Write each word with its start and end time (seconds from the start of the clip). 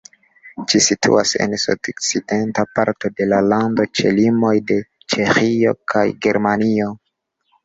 Ĝi 0.71 0.79
situas 0.85 1.33
en 1.45 1.51
sudokcidenta 1.63 2.65
parto 2.79 3.11
de 3.19 3.27
la 3.35 3.43
lando 3.51 3.85
ĉe 3.99 4.15
limoj 4.21 4.55
de 4.73 4.79
Ĉeĥio 5.15 5.77
kaj 5.95 6.05
Germanio. 6.27 6.91